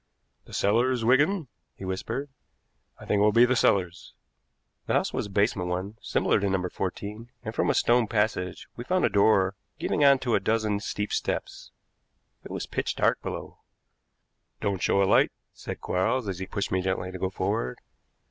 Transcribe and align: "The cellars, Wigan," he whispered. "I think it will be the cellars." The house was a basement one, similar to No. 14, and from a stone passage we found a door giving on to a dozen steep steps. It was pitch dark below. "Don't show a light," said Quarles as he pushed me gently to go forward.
"The 0.45 0.53
cellars, 0.55 1.05
Wigan," 1.05 1.47
he 1.75 1.85
whispered. 1.85 2.29
"I 2.99 3.05
think 3.05 3.19
it 3.19 3.21
will 3.21 3.31
be 3.31 3.45
the 3.45 3.55
cellars." 3.55 4.15
The 4.87 4.93
house 4.95 5.13
was 5.13 5.27
a 5.27 5.29
basement 5.29 5.69
one, 5.69 5.99
similar 6.01 6.39
to 6.39 6.49
No. 6.49 6.67
14, 6.67 7.29
and 7.43 7.53
from 7.53 7.69
a 7.69 7.75
stone 7.75 8.07
passage 8.07 8.67
we 8.75 8.83
found 8.83 9.05
a 9.05 9.09
door 9.09 9.53
giving 9.77 10.03
on 10.03 10.17
to 10.17 10.33
a 10.33 10.39
dozen 10.39 10.79
steep 10.79 11.13
steps. 11.13 11.69
It 12.43 12.49
was 12.49 12.65
pitch 12.65 12.95
dark 12.95 13.21
below. 13.21 13.59
"Don't 14.59 14.81
show 14.81 15.03
a 15.03 15.05
light," 15.05 15.31
said 15.53 15.81
Quarles 15.81 16.27
as 16.27 16.39
he 16.39 16.47
pushed 16.47 16.71
me 16.71 16.81
gently 16.81 17.11
to 17.11 17.19
go 17.19 17.29
forward. 17.29 17.77